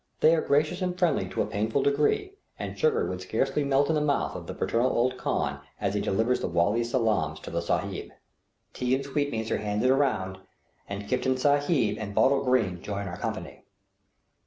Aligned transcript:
They 0.19 0.33
are 0.33 0.41
gracious 0.41 0.81
and 0.81 0.97
friendly 0.97 1.29
to 1.29 1.43
a 1.43 1.45
painful 1.45 1.83
degree, 1.83 2.33
and 2.57 2.75
sugar 2.75 3.05
would 3.05 3.21
scarcely 3.21 3.63
melt 3.63 3.87
in 3.87 3.93
the 3.93 4.01
mouth 4.01 4.35
of 4.35 4.47
the 4.47 4.53
paternal 4.55 4.89
old 4.91 5.15
khan 5.19 5.59
as 5.79 5.93
he 5.93 6.01
delivers 6.01 6.39
the 6.39 6.47
"Wall's 6.47 6.89
salaams 6.89 7.39
to 7.41 7.51
the 7.51 7.61
Sahib." 7.61 8.09
Tea 8.73 8.95
and 8.95 9.05
sweetmeats 9.05 9.51
are 9.51 9.57
handed 9.59 9.91
around, 9.91 10.39
and 10.89 11.07
Kiftan 11.07 11.37
Sahib 11.37 11.97
and 11.99 12.15
Bottle 12.15 12.43
Green 12.43 12.81
join 12.81 13.07
our 13.07 13.17
company. 13.17 13.63